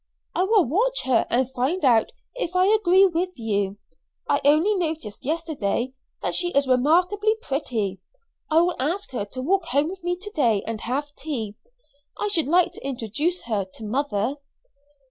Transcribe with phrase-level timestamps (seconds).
[0.33, 3.77] I will watch her and find out if I agree with you.
[4.27, 5.93] I only noticed yesterday
[6.23, 7.99] that she is remarkably pretty.
[8.49, 11.53] I will ask her to walk home with me to day and have tea.
[12.17, 14.37] I should like to introduce her to mother."